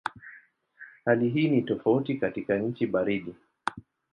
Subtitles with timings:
[1.05, 3.35] Hali hii ni tofauti katika nchi baridi.